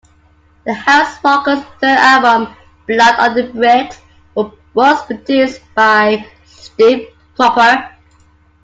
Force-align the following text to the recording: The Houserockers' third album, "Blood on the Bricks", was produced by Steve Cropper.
The 0.65 0.71
Houserockers' 0.73 1.63
third 1.79 1.95
album, 1.99 2.55
"Blood 2.87 3.19
on 3.19 3.35
the 3.35 3.43
Bricks", 3.53 3.99
was 4.73 5.05
produced 5.05 5.61
by 5.75 6.25
Steve 6.43 7.09
Cropper. 7.35 7.95